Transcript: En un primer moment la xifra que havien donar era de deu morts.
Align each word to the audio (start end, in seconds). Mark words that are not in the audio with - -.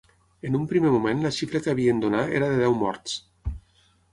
En 0.47 0.55
un 0.59 0.63
primer 0.71 0.93
moment 0.95 1.21
la 1.25 1.31
xifra 1.35 1.61
que 1.67 1.73
havien 1.75 2.01
donar 2.05 2.25
era 2.41 2.51
de 2.55 2.59
deu 2.65 2.79
morts. 2.81 3.17